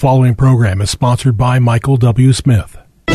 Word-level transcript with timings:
following 0.00 0.34
program 0.34 0.80
is 0.80 0.90
sponsored 0.90 1.36
by 1.36 1.58
Michael 1.58 1.98
W. 1.98 2.32
Smith. 2.32 2.78
The 3.06 3.14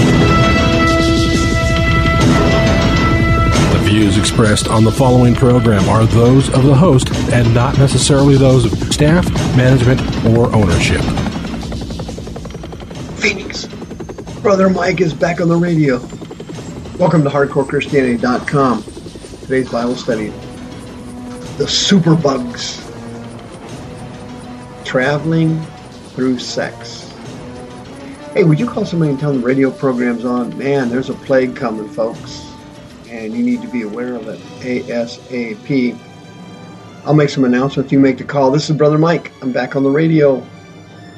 views 3.81 4.19
expressed 4.19 4.67
on 4.67 4.83
the 4.83 4.91
following 4.91 5.33
program 5.33 5.89
are 5.89 6.05
those 6.05 6.47
of 6.53 6.61
the 6.61 6.75
host 6.75 7.09
and 7.33 7.51
not 7.55 7.79
necessarily 7.79 8.37
those 8.37 8.71
of 8.71 8.93
staff, 8.93 9.27
management, 9.57 9.99
or 10.27 10.53
ownership. 10.53 11.01
Phoenix. 13.17 13.65
Brother 14.43 14.69
Mike 14.69 15.01
is 15.01 15.11
back 15.11 15.41
on 15.41 15.49
the 15.49 15.57
radio. 15.57 15.97
Welcome 16.99 17.23
to 17.23 17.31
HardcoreChristianity.com. 17.31 18.83
Today's 19.41 19.71
Bible 19.71 19.95
study 19.95 20.27
The 21.57 21.65
Superbugs. 21.65 22.83
Traveling 24.85 25.65
through 26.15 26.39
sex. 26.39 27.11
Hey, 28.33 28.43
would 28.43 28.59
you 28.59 28.67
call 28.67 28.85
somebody 28.85 29.11
and 29.11 29.19
tell 29.19 29.31
them 29.31 29.41
the 29.41 29.47
radio 29.47 29.69
program's 29.69 30.25
on? 30.25 30.57
Man, 30.57 30.89
there's 30.89 31.09
a 31.09 31.13
plague 31.13 31.55
coming, 31.55 31.89
folks, 31.89 32.51
and 33.09 33.33
you 33.33 33.43
need 33.43 33.61
to 33.61 33.67
be 33.67 33.83
aware 33.83 34.15
of 34.15 34.27
it 34.27 34.39
ASAP. 34.61 35.97
I'll 37.05 37.13
make 37.13 37.29
some 37.29 37.43
announcements. 37.43 37.91
You 37.91 37.99
make 37.99 38.17
the 38.17 38.23
call. 38.23 38.49
This 38.49 38.69
is 38.69 38.75
Brother 38.75 38.97
Mike. 38.97 39.31
I'm 39.41 39.51
back 39.51 39.75
on 39.75 39.83
the 39.83 39.89
radio 39.89 40.45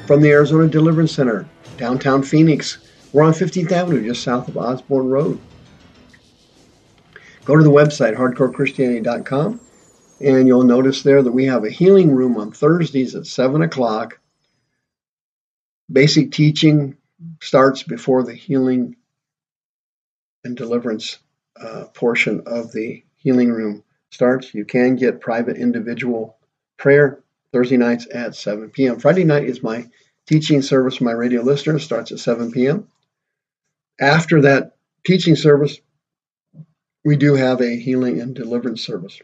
from 0.06 0.20
the 0.20 0.30
Arizona 0.30 0.68
Deliverance 0.68 1.12
Center, 1.12 1.48
downtown 1.76 2.22
Phoenix. 2.22 2.78
We're 3.12 3.22
on 3.22 3.32
15th 3.32 3.72
Avenue, 3.72 4.04
just 4.04 4.22
south 4.22 4.48
of 4.48 4.56
Osborn 4.56 5.08
Road. 5.08 5.40
Go 7.44 7.56
to 7.56 7.62
the 7.64 7.70
website, 7.70 8.16
hardcorechristianity.com, 8.16 9.60
and 10.20 10.46
you'll 10.46 10.64
notice 10.64 11.02
there 11.02 11.22
that 11.22 11.32
we 11.32 11.46
have 11.46 11.64
a 11.64 11.70
healing 11.70 12.14
room 12.14 12.36
on 12.36 12.52
Thursdays 12.52 13.14
at 13.14 13.26
7 13.26 13.62
o'clock 13.62 14.18
Basic 15.90 16.32
teaching 16.32 16.96
starts 17.40 17.82
before 17.82 18.22
the 18.22 18.34
healing 18.34 18.96
and 20.44 20.56
deliverance 20.56 21.18
uh, 21.60 21.84
portion 21.94 22.42
of 22.46 22.72
the 22.72 23.02
healing 23.16 23.50
room 23.50 23.82
starts. 24.10 24.54
You 24.54 24.64
can 24.64 24.96
get 24.96 25.20
private 25.20 25.56
individual 25.56 26.36
prayer 26.76 27.20
Thursday 27.52 27.76
nights 27.76 28.06
at 28.12 28.34
7 28.34 28.70
p.m. 28.70 28.98
Friday 28.98 29.24
night 29.24 29.44
is 29.44 29.62
my 29.62 29.88
teaching 30.26 30.62
service 30.62 30.96
for 30.96 31.04
my 31.04 31.12
radio 31.12 31.42
listeners, 31.42 31.84
starts 31.84 32.12
at 32.12 32.18
7 32.18 32.52
p.m. 32.52 32.88
After 33.98 34.42
that 34.42 34.76
teaching 35.04 35.36
service, 35.36 35.78
we 37.04 37.16
do 37.16 37.34
have 37.34 37.60
a 37.62 37.76
healing 37.76 38.20
and 38.20 38.34
deliverance 38.34 38.84
service. 38.84 39.18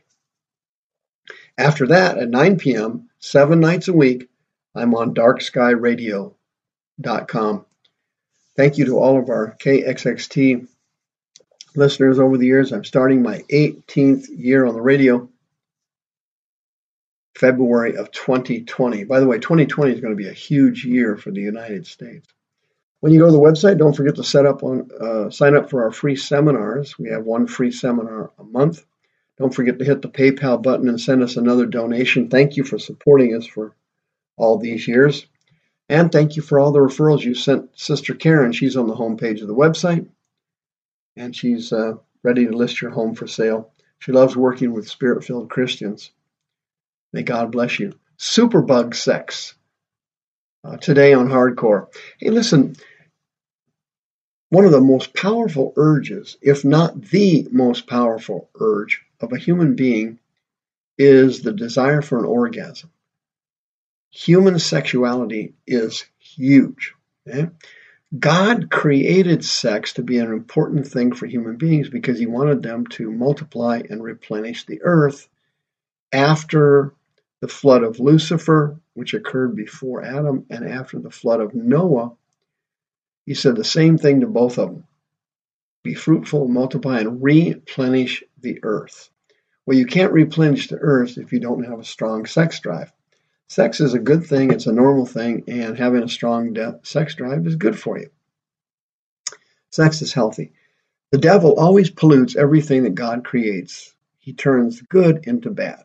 After 1.58 1.86
that, 1.88 2.18
at 2.18 2.28
9 2.30 2.56
p.m., 2.56 3.10
seven 3.18 3.60
nights 3.60 3.88
a 3.88 3.92
week, 3.92 4.28
I'm 4.74 4.94
on 4.94 5.14
Dark 5.14 5.40
Sky 5.40 5.70
Radio 5.70 6.34
com. 7.28 7.66
Thank 8.56 8.78
you 8.78 8.86
to 8.86 8.98
all 8.98 9.18
of 9.18 9.28
our 9.28 9.56
KXXT 9.60 10.68
listeners 11.74 12.18
over 12.18 12.38
the 12.38 12.46
years. 12.46 12.72
I'm 12.72 12.84
starting 12.84 13.22
my 13.22 13.38
18th 13.50 14.26
year 14.30 14.64
on 14.64 14.74
the 14.74 14.80
radio, 14.80 15.28
February 17.36 17.96
of 17.96 18.12
2020. 18.12 19.04
By 19.04 19.20
the 19.20 19.26
way, 19.26 19.38
2020 19.38 19.92
is 19.92 20.00
going 20.00 20.16
to 20.16 20.22
be 20.22 20.28
a 20.28 20.32
huge 20.32 20.84
year 20.84 21.16
for 21.16 21.30
the 21.30 21.40
United 21.40 21.86
States. 21.86 22.28
When 23.00 23.12
you 23.12 23.18
go 23.18 23.26
to 23.26 23.32
the 23.32 23.38
website, 23.38 23.76
don't 23.76 23.94
forget 23.94 24.14
to 24.16 24.24
set 24.24 24.46
up 24.46 24.62
on 24.62 24.88
uh, 24.98 25.30
sign 25.30 25.54
up 25.54 25.68
for 25.68 25.82
our 25.82 25.90
free 25.90 26.16
seminars. 26.16 26.98
We 26.98 27.10
have 27.10 27.24
one 27.24 27.46
free 27.46 27.70
seminar 27.70 28.30
a 28.38 28.44
month. 28.44 28.84
Don't 29.36 29.54
forget 29.54 29.78
to 29.78 29.84
hit 29.84 30.00
the 30.00 30.08
PayPal 30.08 30.62
button 30.62 30.88
and 30.88 31.00
send 31.00 31.22
us 31.22 31.36
another 31.36 31.66
donation. 31.66 32.30
Thank 32.30 32.56
you 32.56 32.64
for 32.64 32.78
supporting 32.78 33.34
us 33.34 33.46
for 33.46 33.74
all 34.36 34.58
these 34.58 34.86
years. 34.88 35.26
And 35.88 36.10
thank 36.10 36.36
you 36.36 36.42
for 36.42 36.58
all 36.58 36.72
the 36.72 36.78
referrals 36.78 37.22
you 37.22 37.34
sent 37.34 37.78
Sister 37.78 38.14
Karen. 38.14 38.52
She's 38.52 38.76
on 38.76 38.86
the 38.86 38.94
homepage 38.94 39.42
of 39.42 39.48
the 39.48 39.54
website 39.54 40.08
and 41.16 41.34
she's 41.34 41.72
uh, 41.72 41.94
ready 42.22 42.46
to 42.46 42.56
list 42.56 42.80
your 42.80 42.90
home 42.90 43.14
for 43.14 43.26
sale. 43.26 43.72
She 43.98 44.12
loves 44.12 44.36
working 44.36 44.72
with 44.72 44.88
spirit 44.88 45.24
filled 45.24 45.50
Christians. 45.50 46.10
May 47.12 47.22
God 47.22 47.52
bless 47.52 47.78
you. 47.78 47.98
Superbug 48.18 48.94
sex. 48.94 49.54
Uh, 50.64 50.78
today 50.78 51.12
on 51.12 51.28
Hardcore. 51.28 51.88
Hey, 52.18 52.30
listen, 52.30 52.74
one 54.48 54.64
of 54.64 54.72
the 54.72 54.80
most 54.80 55.12
powerful 55.12 55.74
urges, 55.76 56.38
if 56.40 56.64
not 56.64 57.02
the 57.02 57.46
most 57.50 57.86
powerful 57.86 58.48
urge 58.58 59.02
of 59.20 59.32
a 59.32 59.38
human 59.38 59.74
being, 59.74 60.18
is 60.96 61.42
the 61.42 61.52
desire 61.52 62.00
for 62.00 62.18
an 62.18 62.24
orgasm 62.24 62.90
human 64.14 64.58
sexuality 64.58 65.54
is 65.66 66.04
huge. 66.18 66.94
Okay? 67.28 67.48
God 68.16 68.70
created 68.70 69.44
sex 69.44 69.94
to 69.94 70.02
be 70.02 70.18
an 70.18 70.32
important 70.32 70.86
thing 70.86 71.12
for 71.12 71.26
human 71.26 71.56
beings 71.56 71.88
because 71.88 72.18
he 72.18 72.26
wanted 72.26 72.62
them 72.62 72.86
to 72.88 73.10
multiply 73.10 73.82
and 73.90 74.02
replenish 74.02 74.66
the 74.66 74.82
earth 74.82 75.28
after 76.12 76.94
the 77.40 77.48
flood 77.48 77.82
of 77.82 77.98
Lucifer, 77.98 78.78
which 78.94 79.14
occurred 79.14 79.56
before 79.56 80.04
Adam, 80.04 80.46
and 80.48 80.64
after 80.64 81.00
the 81.00 81.10
flood 81.10 81.40
of 81.40 81.54
Noah. 81.54 82.12
He 83.26 83.34
said 83.34 83.56
the 83.56 83.64
same 83.64 83.98
thing 83.98 84.20
to 84.20 84.26
both 84.26 84.58
of 84.58 84.70
them 84.70 84.84
be 85.82 85.94
fruitful, 85.94 86.46
multiply, 86.46 87.00
and 87.00 87.22
replenish 87.22 88.22
the 88.40 88.60
earth. 88.62 89.10
Well, 89.66 89.76
you 89.76 89.86
can't 89.86 90.12
replenish 90.12 90.68
the 90.68 90.78
earth 90.78 91.18
if 91.18 91.32
you 91.32 91.40
don't 91.40 91.64
have 91.64 91.80
a 91.80 91.84
strong 91.84 92.26
sex 92.26 92.60
drive. 92.60 92.92
Sex 93.48 93.80
is 93.80 93.94
a 93.94 93.98
good 93.98 94.24
thing, 94.24 94.50
it's 94.50 94.66
a 94.66 94.72
normal 94.72 95.06
thing, 95.06 95.44
and 95.48 95.78
having 95.78 96.02
a 96.02 96.08
strong 96.08 96.56
sex 96.82 97.14
drive 97.14 97.46
is 97.46 97.56
good 97.56 97.78
for 97.78 97.98
you. 97.98 98.10
Sex 99.70 100.02
is 100.02 100.12
healthy. 100.12 100.52
The 101.10 101.18
devil 101.18 101.54
always 101.58 101.90
pollutes 101.90 102.36
everything 102.36 102.84
that 102.84 102.94
God 102.94 103.24
creates. 103.24 103.94
He 104.18 104.32
turns 104.32 104.80
good 104.82 105.26
into 105.26 105.50
bad. 105.50 105.84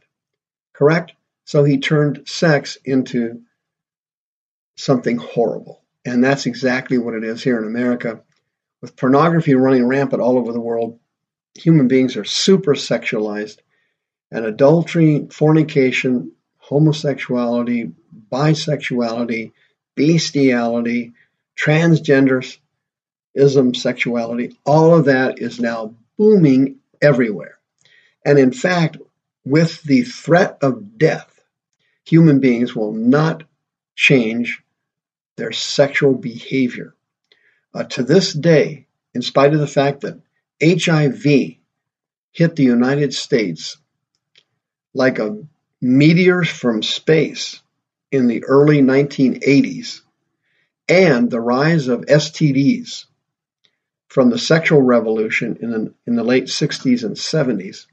Correct? 0.74 1.14
So 1.46 1.64
he 1.64 1.80
turned 1.80 2.28
sex 2.28 2.78
into 2.86 3.42
something 4.76 5.18
horrible. 5.18 5.82
And 6.06 6.24
that's 6.24 6.46
exactly 6.46 6.98
what 6.98 7.14
it 7.14 7.24
is 7.24 7.44
here 7.44 7.58
in 7.58 7.66
America. 7.66 8.22
With 8.82 8.96
pornography 8.96 9.54
running 9.56 9.86
rampant 9.86 10.22
all 10.22 10.38
over 10.38 10.54
the 10.54 10.62
world, 10.62 11.00
human 11.54 11.88
beings 11.88 12.16
are 12.16 12.24
super 12.24 12.74
sexualized, 12.74 13.58
and 14.32 14.46
adultery, 14.46 15.28
fornication, 15.32 16.32
homosexuality, 16.70 17.92
bisexuality, 18.32 19.52
bestiality, 19.96 21.14
transgenderism, 21.58 22.56
sexuality, 23.76 24.56
all 24.66 24.96
of 24.96 25.06
that 25.06 25.40
is 25.40 25.60
now 25.60 25.96
booming 26.18 26.78
everywhere. 27.02 27.58
And 28.24 28.38
in 28.38 28.52
fact, 28.52 28.98
with 29.44 29.82
the 29.82 30.04
threat 30.04 30.60
of 30.62 31.00
death, 31.00 31.44
human 32.06 32.40
beings 32.40 32.76
will 32.76 32.94
not 32.94 33.44
change 33.96 34.62
their 35.38 35.52
sexual 35.52 36.14
behavior. 36.14 36.94
Uh, 37.74 37.84
to 37.86 38.04
this 38.04 38.32
day, 38.32 38.86
in 39.16 39.24
spite 39.24 39.54
of 39.54 39.60
the 39.60 39.68
fact 39.68 40.02
that 40.02 40.22
HIV 40.62 41.58
hit 42.32 42.56
the 42.56 42.64
United 42.64 43.14
States 43.14 43.78
like 44.94 45.18
a 45.18 45.38
meteors 45.82 46.50
from 46.50 46.84
space 46.84 47.62
in 48.12 48.28
the 48.28 48.44
early 48.46 48.82
1980s 48.82 50.02
and 50.88 51.30
the 51.30 51.40
rise 51.40 51.88
of 51.88 52.02
STDs 52.02 53.06
from 54.08 54.30
the 54.30 54.40
sexual 54.40 54.82
revolution 54.82 55.58
in 55.62 55.72
the, 55.72 55.94
in 56.08 56.16
the 56.16 56.24
late 56.24 56.46
60s 56.46 57.04
and 57.04 57.16
70s, 57.16 57.86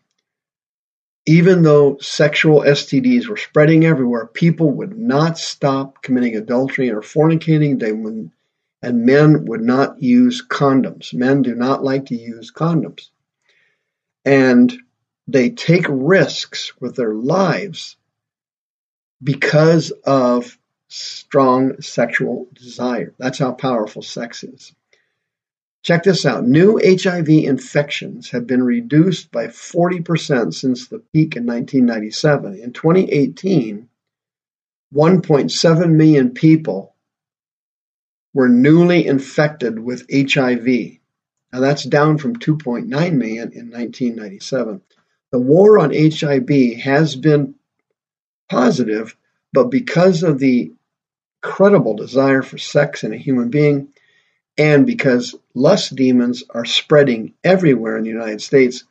even 1.27 1.63
though 1.63 1.99
sexual 2.01 2.61
STDs 2.61 3.29
were 3.29 3.37
spreading 3.37 3.85
everywhere, 3.85 4.27
people 4.27 4.71
would 4.71 4.97
not 4.97 5.39
stop 5.39 6.03
committing 6.03 6.37
adultery 6.37 6.91
or 6.91 7.03
fornicating. 7.03 7.79
They 7.79 7.93
would, 7.93 8.31
and 8.81 9.05
men 9.05 9.45
would 9.47 9.61
not 9.61 10.01
use 10.01 10.43
condoms. 10.47 11.13
Men 11.13 11.43
do 11.43 11.55
not 11.55 11.85
like 11.85 12.07
to 12.07 12.17
use 12.17 12.53
condoms. 12.53 13.11
And 14.25 14.73
they 15.27 15.51
take 15.51 15.87
risks 15.89 16.73
with 16.81 16.97
their 16.97 17.15
lives 17.15 17.97
because 19.23 19.91
of 20.05 20.59
strong 20.89 21.81
sexual 21.81 22.49
desire. 22.55 23.13
That's 23.19 23.39
how 23.39 23.53
powerful 23.53 24.03
sex 24.03 24.45
is. 24.45 24.73
Check 25.83 26.03
this 26.03 26.27
out. 26.27 26.47
New 26.47 26.81
HIV 26.83 27.29
infections 27.29 28.31
have 28.31 28.47
been 28.47 28.63
reduced 28.63 29.31
by 29.31 29.47
40% 29.47 30.53
since 30.53 30.89
the 30.89 30.99
peak 30.99 31.37
in 31.37 31.47
1997. 31.47 32.59
In 32.59 32.73
2018, 32.73 33.89
1.7 34.93 35.91
million 35.91 36.31
people 36.31 36.95
were 38.35 38.49
newly 38.49 39.07
infected 39.07 39.79
with 39.79 40.07
HIV. 40.13 40.67
Now 41.53 41.61
that's 41.61 41.85
down 41.85 42.19
from 42.19 42.37
2.9 42.37 42.87
million 42.89 43.53
in 43.53 43.71
1997. 43.71 44.83
The 45.37 45.43
war 45.43 45.79
on 45.79 45.93
HIV 45.93 46.79
has 46.81 47.15
been 47.15 47.57
positive, 48.49 49.15
but 49.53 49.65
because 49.65 50.23
of 50.23 50.39
the 50.39 50.73
incredible 51.43 51.93
desire 51.93 52.41
for 52.41 52.57
sex 52.57 53.05
in 53.05 53.13
a 53.13 53.19
human 53.19 53.51
being, 53.51 53.89
and 54.57 54.87
because 54.87 55.35
lust 55.53 55.95
demons 55.95 56.43
are 56.49 56.65
spreading 56.65 57.35
everywhere 57.45 57.99
in 57.99 58.05
the 58.05 58.09
United 58.09 58.41
States, 58.41 58.85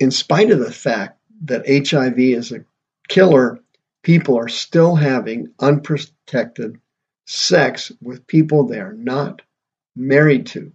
in 0.00 0.10
spite 0.10 0.50
of 0.50 0.58
the 0.58 0.72
fact 0.72 1.20
that 1.44 1.68
HIV 1.68 2.18
is 2.18 2.50
a 2.50 2.64
killer, 3.08 3.60
people 4.02 4.36
are 4.36 4.48
still 4.48 4.96
having 4.96 5.54
unprotected 5.60 6.80
sex 7.26 7.92
with 8.02 8.26
people 8.26 8.66
they 8.66 8.80
are 8.80 8.92
not 8.92 9.40
married 9.94 10.46
to. 10.46 10.72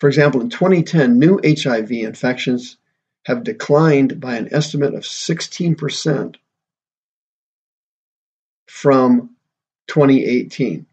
For 0.00 0.08
example, 0.08 0.40
in 0.40 0.48
2010, 0.50 1.18
new 1.18 1.40
HIV 1.44 1.92
infections 1.92 2.78
have 3.26 3.44
declined 3.44 4.18
by 4.18 4.36
an 4.36 4.48
estimate 4.52 4.94
of 4.94 5.02
16% 5.02 6.36
from 8.66 9.36
2018. 9.88 10.86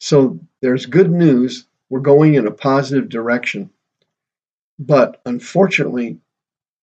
So 0.00 0.40
there's 0.60 0.86
good 0.86 1.10
news. 1.10 1.66
We're 1.88 2.00
going 2.00 2.34
in 2.34 2.46
a 2.46 2.52
positive 2.52 3.08
direction. 3.08 3.70
But 4.78 5.20
unfortunately, 5.24 6.18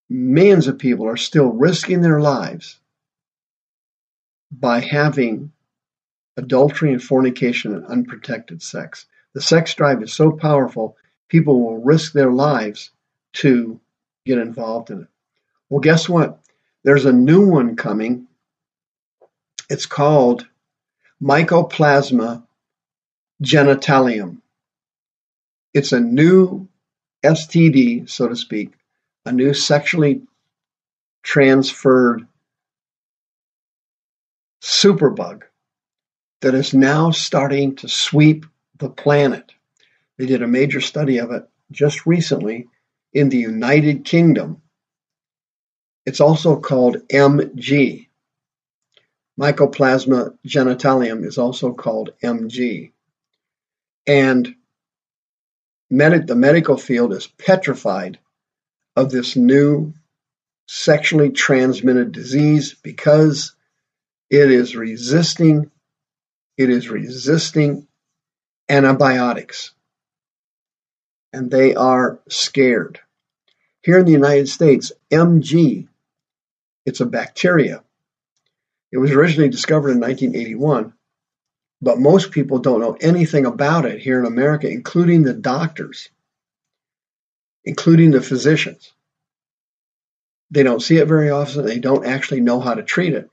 millions 0.10 0.68
of 0.68 0.80
people 0.80 1.08
are 1.08 1.18
still 1.18 1.48
risking 1.48 2.02
their 2.02 2.22
lives 2.22 2.80
by 4.52 4.80
having 4.80 5.52
adultery 6.38 6.94
and 6.94 7.04
fornication 7.04 7.74
and 7.74 7.86
unprotected 7.86 8.62
sex. 8.62 9.06
The 9.34 9.42
sex 9.42 9.74
drive 9.74 10.02
is 10.02 10.14
so 10.14 10.32
powerful, 10.32 10.96
people 11.30 11.62
will 11.62 11.78
risk 11.78 12.14
their 12.14 12.32
lives 12.32 12.92
to 13.34 13.80
get 14.26 14.38
involved 14.38 14.90
in 14.90 15.02
it. 15.02 15.08
Well, 15.70 15.80
guess 15.80 16.08
what? 16.08 16.40
There's 16.84 17.06
a 17.06 17.14
new 17.14 17.48
one 17.48 17.76
coming. 17.76 18.28
It's 19.70 19.86
called 19.86 20.48
Mycoplasma 21.22 22.44
genitalium. 23.44 24.42
It's 25.74 25.92
a 25.92 26.00
new 26.00 26.68
STD, 27.24 28.10
so 28.10 28.28
to 28.28 28.36
speak, 28.36 28.74
a 29.26 29.32
new 29.32 29.54
sexually 29.54 30.22
transferred 31.24 32.26
superbug 34.62 35.44
that 36.42 36.56
is 36.56 36.74
now 36.74 37.12
starting 37.12 37.76
to 37.76 37.88
sweep 37.88 38.46
the 38.78 38.90
planet. 38.90 39.52
They 40.18 40.26
did 40.26 40.44
a 40.44 40.48
major 40.48 40.82
study 40.82 41.20
of 41.20 41.32
it 41.32 41.48
just 41.72 42.06
recently 42.06 42.68
in 43.14 43.30
the 43.30 43.38
United 43.38 44.06
Kingdom. 44.06 44.62
It's 46.06 46.22
also 46.22 46.60
called 46.60 47.08
MG. 47.10 48.08
Mycoplasma 49.40 50.38
genitalium 50.48 51.26
is 51.26 51.38
also 51.38 51.74
called 51.74 52.14
MG. 52.24 52.92
And 54.08 54.56
med- 55.90 56.28
the 56.28 56.36
medical 56.36 56.78
field 56.78 57.14
is 57.14 57.28
petrified 57.28 58.20
of 58.96 59.12
this 59.12 59.36
new 59.36 59.94
sexually 60.68 61.32
transmitted 61.32 62.12
disease 62.12 62.76
because 62.82 63.56
it 64.30 64.52
is 64.52 64.76
resisting 64.76 65.72
it 66.58 66.70
is 66.72 66.90
resisting 66.90 67.88
antibiotics. 68.70 69.74
And 71.38 71.52
they 71.52 71.76
are 71.76 72.20
scared. 72.30 73.00
Here 73.84 74.00
in 74.00 74.06
the 74.08 74.12
United 74.12 74.50
States, 74.50 74.92
MG, 75.12 75.88
it's 76.84 77.00
a 77.00 77.06
bacteria. 77.06 77.84
It 78.92 78.98
was 78.98 79.12
originally 79.12 79.50
discovered 79.50 79.92
in 79.92 80.00
1981, 80.00 80.94
but 81.80 82.00
most 82.00 82.32
people 82.32 82.58
don't 82.58 82.82
know 82.82 82.98
anything 83.00 83.46
about 83.46 83.86
it 83.86 84.02
here 84.02 84.18
in 84.18 84.26
America, 84.26 84.68
including 84.68 85.22
the 85.22 85.36
doctors, 85.36 86.10
including 87.64 88.10
the 88.10 88.22
physicians. 88.22 88.92
They 90.50 90.64
don't 90.64 90.82
see 90.82 90.98
it 90.98 91.08
very 91.08 91.30
often. 91.30 91.68
They 91.68 91.78
don't 91.78 92.08
actually 92.08 92.42
know 92.42 92.60
how 92.60 92.74
to 92.74 92.82
treat 92.82 93.14
it. 93.14 93.30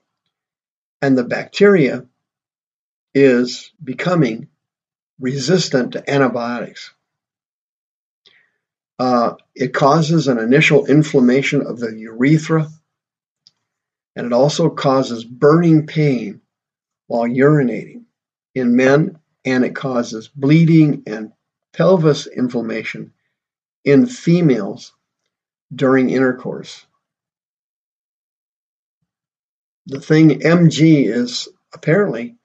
And 1.01 1.17
the 1.17 1.25
bacteria 1.25 2.05
is 3.15 3.73
becoming 3.83 4.49
resistant 5.19 5.93
to 5.93 6.11
antibiotics. 6.11 6.94
Uh, 8.99 9.35
it 9.55 9.75
causes 9.75 10.29
an 10.29 10.39
initial 10.39 10.87
inflammation 10.87 11.63
of 11.63 11.79
the 11.81 11.93
urethra, 11.97 12.69
and 14.15 14.27
it 14.27 14.33
also 14.33 14.71
causes 14.71 15.25
burning 15.25 15.87
pain 15.87 16.41
while 17.07 17.29
urinating 17.29 18.05
in 18.55 18.77
men, 18.77 19.19
and 19.45 19.65
it 19.65 19.75
causes 19.75 20.29
bleeding 20.29 21.03
and 21.07 21.33
pelvis 21.73 22.27
inflammation 22.27 23.13
in 23.85 24.07
females 24.07 24.93
during 25.75 26.09
intercourse. 26.11 26.87
The 29.87 30.01
thing 30.01 30.41
MG 30.41 31.07
is 31.07 31.49
apparently 31.73 32.37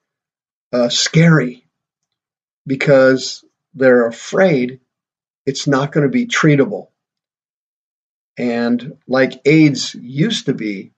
uh, 0.72 0.88
scary 0.88 1.64
because 2.66 3.44
they're 3.74 4.06
afraid 4.06 4.79
it's 5.50 5.66
not 5.66 5.90
going 5.90 6.04
to 6.04 6.10
be 6.10 6.28
treatable. 6.28 6.90
And 8.38 8.98
like 9.08 9.40
AIDS 9.44 9.96
used 9.96 10.46
to 10.46 10.54
be, 10.54 10.92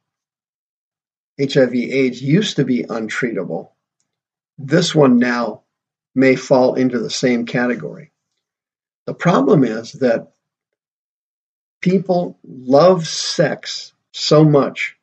HIV 1.40 1.74
AIDS 1.74 2.20
used 2.20 2.56
to 2.56 2.64
be 2.64 2.84
untreatable. 2.84 3.70
This 4.58 4.94
one 4.94 5.16
now 5.16 5.62
may 6.14 6.36
fall 6.36 6.74
into 6.74 6.98
the 6.98 7.08
same 7.08 7.46
category. 7.46 8.12
The 9.06 9.14
problem 9.14 9.64
is 9.64 9.92
that 9.92 10.32
people 11.80 12.38
love 12.44 13.08
sex 13.08 13.94
so 14.12 14.44
much 14.44 14.98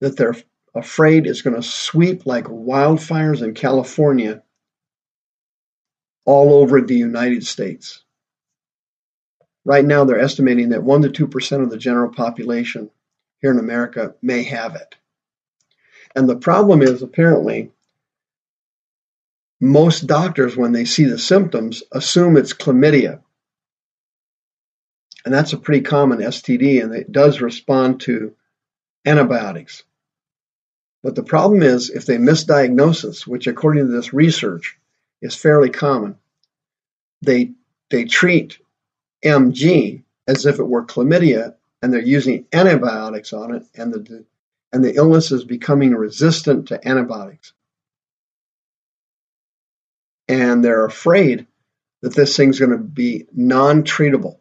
that 0.00 0.16
they're 0.16 0.36
afraid 0.74 1.26
it's 1.26 1.42
going 1.42 1.54
to 1.54 1.62
sweep 1.62 2.24
like 2.24 2.46
wildfires 2.46 3.42
in 3.42 3.52
California 3.52 4.42
all 6.24 6.54
over 6.54 6.80
the 6.80 6.96
United 6.96 7.46
States. 7.46 8.03
Right 9.64 9.84
now, 9.84 10.04
they're 10.04 10.20
estimating 10.20 10.70
that 10.70 10.80
1% 10.82 11.14
to 11.14 11.26
2% 11.26 11.62
of 11.62 11.70
the 11.70 11.78
general 11.78 12.10
population 12.10 12.90
here 13.40 13.50
in 13.50 13.58
America 13.58 14.14
may 14.20 14.42
have 14.44 14.76
it. 14.76 14.94
And 16.14 16.28
the 16.28 16.36
problem 16.36 16.82
is 16.82 17.02
apparently 17.02 17.72
most 19.60 20.06
doctors, 20.06 20.56
when 20.56 20.72
they 20.72 20.84
see 20.84 21.04
the 21.04 21.18
symptoms, 21.18 21.82
assume 21.90 22.36
it's 22.36 22.52
chlamydia. 22.52 23.20
And 25.24 25.32
that's 25.32 25.54
a 25.54 25.58
pretty 25.58 25.80
common 25.80 26.18
STD, 26.18 26.82
and 26.82 26.94
it 26.94 27.10
does 27.10 27.40
respond 27.40 28.00
to 28.02 28.34
antibiotics. 29.06 29.82
But 31.02 31.14
the 31.14 31.22
problem 31.22 31.62
is 31.62 31.90
if 31.90 32.06
they 32.06 32.16
misdiagnose 32.16 33.26
which 33.26 33.46
according 33.46 33.86
to 33.86 33.92
this 33.92 34.12
research 34.12 34.78
is 35.22 35.34
fairly 35.34 35.70
common, 35.70 36.16
they 37.22 37.52
they 37.90 38.04
treat 38.04 38.58
MG 39.24 40.02
as 40.26 40.46
if 40.46 40.58
it 40.58 40.64
were 40.64 40.84
chlamydia 40.84 41.54
and 41.82 41.92
they're 41.92 42.00
using 42.00 42.46
antibiotics 42.52 43.32
on 43.32 43.54
it 43.54 43.64
and 43.74 43.92
the 43.92 44.24
and 44.72 44.84
the 44.84 44.94
illness 44.94 45.30
is 45.30 45.44
becoming 45.44 45.94
resistant 45.94 46.68
to 46.68 46.88
antibiotics. 46.88 47.52
And 50.26 50.64
they're 50.64 50.84
afraid 50.84 51.46
that 52.02 52.14
this 52.14 52.36
thing's 52.36 52.58
going 52.58 52.72
to 52.72 52.78
be 52.78 53.26
non-treatable 53.32 54.38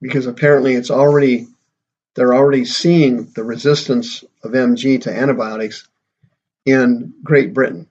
because 0.00 0.26
apparently 0.26 0.74
it's 0.74 0.90
already 0.90 1.48
they're 2.14 2.34
already 2.34 2.64
seeing 2.64 3.26
the 3.34 3.44
resistance 3.44 4.24
of 4.42 4.52
MG 4.52 5.02
to 5.02 5.14
antibiotics 5.14 5.86
in 6.64 7.12
Great 7.22 7.52
Britain. 7.52 7.88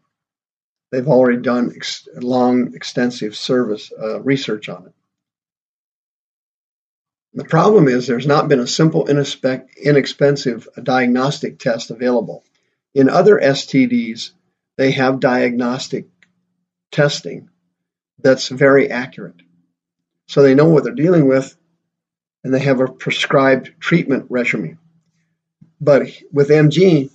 They've 0.92 1.08
already 1.08 1.42
done 1.42 1.74
ex- 1.75 2.08
long, 2.15 2.74
extensive 2.74 3.36
service 3.36 3.92
uh, 3.92 4.22
research 4.22 4.70
on 4.70 4.88
it. 4.88 4.94
The 7.34 7.44
problem 7.44 7.89
is 7.89 8.08
there's 8.08 8.27
not 8.27 8.48
been 8.48 8.62
a 8.62 8.68
simple, 8.68 9.08
inexpensive 9.08 10.70
diagnostic 10.82 11.60
test 11.60 11.92
available. 11.92 12.46
In 12.94 13.10
other 13.10 13.38
STDs, 13.38 14.32
they 14.77 14.92
have 14.92 15.20
diagnostic 15.20 16.08
testing 16.92 17.50
that's 18.20 18.48
very 18.48 18.89
accurate. 18.89 19.42
So 20.27 20.42
they 20.42 20.56
know 20.56 20.70
what 20.70 20.86
they're 20.86 20.94
dealing 20.94 21.27
with 21.27 21.58
and 22.46 22.54
they 22.54 22.60
have 22.60 22.80
a 22.80 22.88
prescribed 22.88 23.72
treatment 23.80 24.27
regimen. 24.30 24.77
But 25.82 26.08
with 26.32 26.50
MG, 26.50 27.10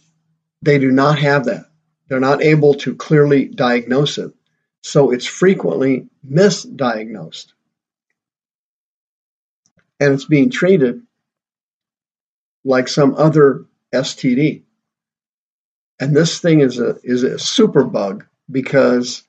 they 0.61 0.79
do 0.79 0.91
not 0.91 1.19
have 1.19 1.47
that. 1.47 1.70
They're 2.11 2.19
not 2.19 2.43
able 2.43 2.75
to 2.75 2.97
clearly 2.97 3.45
diagnose 3.45 4.19
it. 4.19 4.35
So 4.83 5.12
it's 5.12 5.26
frequently 5.26 6.09
misdiagnosed. 6.29 7.52
And 10.00 10.14
it's 10.14 10.25
being 10.25 10.50
treated 10.50 11.02
like 12.64 12.88
some 12.88 13.14
other 13.14 13.64
STD. 13.95 14.62
And 16.00 16.17
this 16.17 16.40
thing 16.40 16.61
is 16.61 16.81
a 16.81 16.99
is 17.05 17.23
a 17.23 17.38
super 17.38 17.85
bug 17.85 18.26
because 18.50 19.23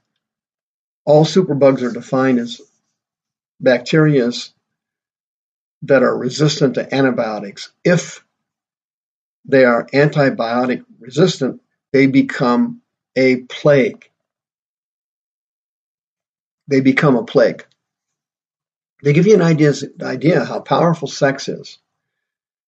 all 1.06 1.24
superbugs 1.24 1.84
are 1.84 1.94
defined 1.94 2.40
as 2.40 2.62
bacteria 3.60 4.32
that 5.84 6.02
are 6.02 6.18
resistant 6.18 6.76
to 6.76 6.96
antibiotics. 6.96 7.72
If 7.84 8.26
they 9.46 9.66
are 9.66 9.86
antibiotic 9.88 10.84
resistant, 11.00 11.62
they 11.92 12.08
become 12.08 12.82
a 13.16 13.38
plague. 13.44 14.10
They 16.68 16.82
become 16.82 17.16
a 17.16 17.26
plague. 17.26 17.66
They 19.04 19.14
give 19.14 19.28
you 19.28 19.36
an 19.36 19.42
idea, 19.42 19.74
idea 20.02 20.46
how 20.46 20.60
powerful 20.62 21.08
sex 21.08 21.50
is 21.50 21.80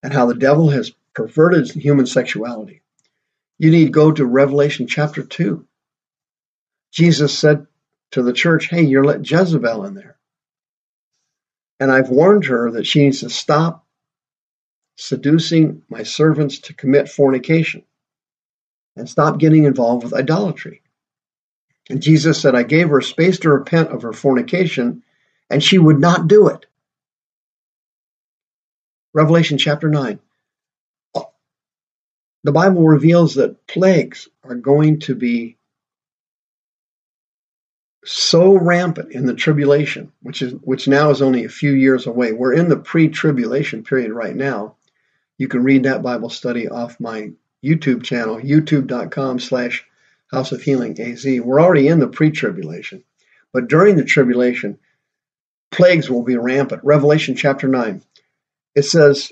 and 0.01 0.11
how 0.11 0.25
the 0.25 0.35
devil 0.35 0.69
has 0.69 0.91
perverted 1.13 1.69
human 1.69 2.05
sexuality. 2.05 2.81
You 3.59 3.71
need 3.71 3.85
to 3.85 3.91
go 3.91 4.11
to 4.11 4.25
Revelation 4.25 4.87
chapter 4.87 5.23
2. 5.23 5.65
Jesus 6.91 7.37
said 7.37 7.67
to 8.11 8.23
the 8.23 8.33
church, 8.33 8.67
Hey, 8.67 8.81
you're 8.81 9.05
let 9.05 9.29
Jezebel 9.29 9.85
in 9.85 9.93
there. 9.93 10.17
And 11.79 11.91
I've 11.91 12.09
warned 12.09 12.45
her 12.45 12.71
that 12.71 12.85
she 12.85 13.03
needs 13.03 13.21
to 13.21 13.29
stop 13.29 13.85
seducing 14.95 15.83
my 15.89 16.03
servants 16.03 16.59
to 16.59 16.73
commit 16.73 17.09
fornication 17.09 17.83
and 18.95 19.09
stop 19.09 19.39
getting 19.39 19.65
involved 19.65 20.03
with 20.03 20.13
idolatry. 20.13 20.81
And 21.89 22.01
Jesus 22.01 22.39
said, 22.39 22.55
I 22.55 22.63
gave 22.63 22.89
her 22.89 23.01
space 23.01 23.39
to 23.39 23.49
repent 23.49 23.89
of 23.89 24.03
her 24.03 24.13
fornication, 24.13 25.03
and 25.49 25.63
she 25.63 25.77
would 25.77 25.99
not 25.99 26.27
do 26.27 26.47
it. 26.47 26.65
Revelation 29.13 29.57
chapter 29.57 29.89
9. 29.89 30.19
The 32.45 32.51
Bible 32.51 32.85
reveals 32.85 33.35
that 33.35 33.67
plagues 33.67 34.27
are 34.43 34.55
going 34.55 34.99
to 35.01 35.15
be 35.15 35.57
so 38.05 38.57
rampant 38.57 39.13
in 39.13 39.25
the 39.25 39.33
tribulation, 39.33 40.11
which 40.21 40.41
is 40.41 40.53
which 40.61 40.87
now 40.87 41.09
is 41.09 41.21
only 41.21 41.45
a 41.45 41.49
few 41.49 41.71
years 41.71 42.05
away. 42.05 42.33
We're 42.33 42.53
in 42.53 42.67
the 42.67 42.75
pre-tribulation 42.75 43.83
period 43.83 44.11
right 44.11 44.35
now. 44.35 44.75
You 45.37 45.47
can 45.47 45.63
read 45.63 45.83
that 45.83 46.01
Bible 46.01 46.29
study 46.29 46.67
off 46.67 46.99
my 46.99 47.31
YouTube 47.63 48.03
channel, 48.03 48.39
youtube.com 48.39 49.39
slash 49.39 49.85
House 50.31 50.51
of 50.51 50.61
Healing 50.61 50.99
AZ. 50.99 51.25
We're 51.25 51.61
already 51.61 51.87
in 51.87 51.99
the 51.99 52.07
pre-tribulation. 52.07 53.03
But 53.51 53.67
during 53.67 53.95
the 53.95 54.03
tribulation, 54.03 54.79
plagues 55.71 56.09
will 56.09 56.23
be 56.23 56.37
rampant. 56.37 56.83
Revelation 56.83 57.35
chapter 57.35 57.67
9. 57.67 58.01
It 58.75 58.83
says, 58.83 59.31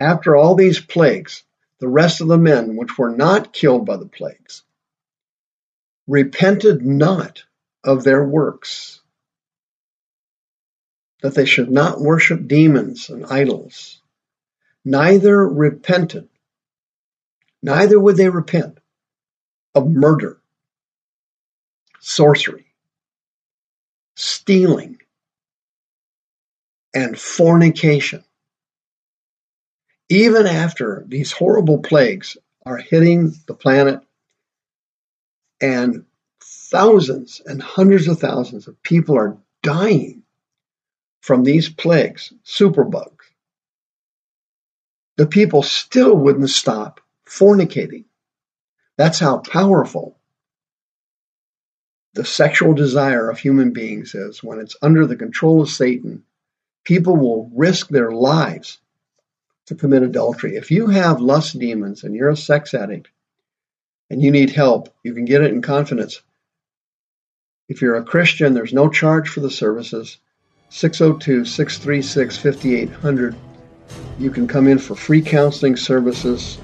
After 0.00 0.36
all 0.36 0.56
these 0.56 0.80
plagues, 0.80 1.44
the 1.78 1.88
rest 1.88 2.20
of 2.20 2.28
the 2.28 2.38
men 2.38 2.76
which 2.76 2.98
were 2.98 3.10
not 3.10 3.52
killed 3.52 3.86
by 3.86 3.96
the 3.96 4.06
plagues 4.06 4.62
repented 6.06 6.84
not 6.84 7.44
of 7.84 8.04
their 8.04 8.24
works, 8.24 9.00
that 11.22 11.34
they 11.34 11.44
should 11.44 11.70
not 11.70 12.00
worship 12.00 12.46
demons 12.46 13.08
and 13.08 13.24
idols, 13.26 14.00
neither 14.84 15.46
repented, 15.46 16.28
neither 17.62 17.98
would 17.98 18.16
they 18.16 18.28
repent 18.28 18.78
of 19.74 19.88
murder, 19.88 20.40
sorcery, 22.00 22.66
stealing, 24.16 24.98
and 26.94 27.18
fornication. 27.18 28.24
Even 30.08 30.46
after 30.46 31.04
these 31.06 31.32
horrible 31.32 31.78
plagues 31.78 32.36
are 32.66 32.76
hitting 32.76 33.32
the 33.46 33.54
planet 33.54 34.00
and 35.60 36.04
thousands 36.42 37.40
and 37.46 37.62
hundreds 37.62 38.08
of 38.08 38.18
thousands 38.18 38.66
of 38.68 38.82
people 38.82 39.16
are 39.16 39.38
dying 39.62 40.22
from 41.20 41.44
these 41.44 41.68
plagues, 41.68 42.32
superbugs, 42.44 43.24
the 45.16 45.26
people 45.26 45.62
still 45.62 46.16
wouldn't 46.16 46.50
stop 46.50 47.00
fornicating. 47.38 48.04
That's 48.96 49.18
how 49.18 49.38
powerful 49.38 50.18
the 52.14 52.24
sexual 52.24 52.74
desire 52.74 53.30
of 53.30 53.38
human 53.38 53.72
beings 53.72 54.14
is. 54.14 54.42
When 54.42 54.58
it's 54.60 54.76
under 54.82 55.06
the 55.06 55.16
control 55.16 55.62
of 55.62 55.70
Satan, 55.70 56.24
people 56.84 57.16
will 57.16 57.50
risk 57.54 57.88
their 57.88 58.10
lives 58.10 58.78
to 59.66 59.74
commit 59.74 60.02
adultery. 60.02 60.56
If 60.56 60.70
you 60.70 60.88
have 60.88 61.20
lust 61.20 61.58
demons 61.58 62.04
and 62.04 62.14
you're 62.14 62.30
a 62.30 62.36
sex 62.36 62.74
addict 62.74 63.08
and 64.10 64.20
you 64.20 64.30
need 64.30 64.50
help, 64.50 64.94
you 65.02 65.14
can 65.14 65.24
get 65.24 65.42
it 65.42 65.52
in 65.52 65.62
confidence 65.62 66.20
if 67.72 67.80
you're 67.80 67.96
a 67.96 68.04
Christian, 68.04 68.52
there's 68.52 68.74
no 68.74 68.90
charge 68.90 69.30
for 69.30 69.40
the 69.40 69.50
services. 69.50 70.18
602 70.68 71.46
636 71.46 72.36
5800. 72.36 73.34
You 74.18 74.30
can 74.30 74.46
come 74.46 74.68
in 74.68 74.78
for 74.78 74.94
free 74.94 75.22
counseling 75.22 75.76
services, 75.76 76.58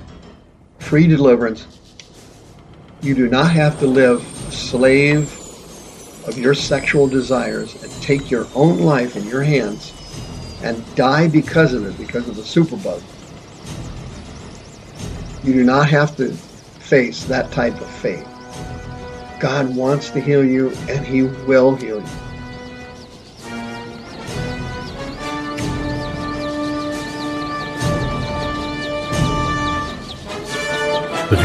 free 0.79 1.07
deliverance. 1.07 1.67
You 3.03 3.15
do 3.15 3.29
not 3.29 3.51
have 3.53 3.79
to 3.81 3.87
live 3.87 4.23
slave 4.53 5.33
of 6.27 6.39
your 6.39 6.55
sexual 6.55 7.07
desires 7.07 7.83
and 7.83 7.93
take 8.03 8.31
your 8.31 8.47
own 8.55 8.81
life 8.81 9.17
in 9.17 9.25
your 9.27 9.43
hands 9.43 9.93
and 10.63 10.83
die 10.95 11.29
because 11.29 11.73
of 11.73 11.87
it, 11.87 11.97
because 11.99 12.29
of 12.29 12.37
the 12.37 12.43
superbug. 12.43 13.03
You 15.45 15.53
do 15.53 15.65
not 15.65 15.89
have 15.89 16.17
to 16.17 16.33
face 16.33 17.25
that 17.25 17.53
type 17.53 17.81
of 17.81 17.89
fate. 17.89 18.25
God 19.41 19.75
wants 19.75 20.11
to 20.11 20.21
heal 20.21 20.45
you 20.45 20.71
and 20.89 21.07
He 21.07 21.23
will 21.23 21.77
heal 21.77 22.01
you. 22.01 22.28